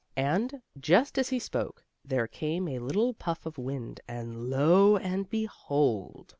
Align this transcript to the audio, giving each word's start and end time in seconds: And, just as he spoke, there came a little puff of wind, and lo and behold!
And, 0.17 0.63
just 0.79 1.19
as 1.19 1.29
he 1.29 1.37
spoke, 1.37 1.85
there 2.03 2.25
came 2.25 2.67
a 2.67 2.79
little 2.79 3.13
puff 3.13 3.45
of 3.45 3.59
wind, 3.59 4.01
and 4.07 4.49
lo 4.49 4.97
and 4.97 5.29
behold! 5.29 6.29